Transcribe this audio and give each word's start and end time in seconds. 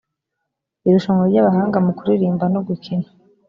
irushanwa 0.87 1.23
ry’abahanga 1.31 1.77
mu 1.85 1.91
kuririmba 1.97 2.45
no 2.53 2.59
gukina 2.67 3.07